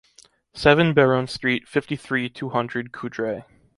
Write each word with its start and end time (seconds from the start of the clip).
Seven 0.55 0.95
Béron 0.95 1.29
Street, 1.29 1.67
fifty-three, 1.67 2.27
two 2.27 2.49
hundred, 2.49 2.91
Coudray 2.91 3.45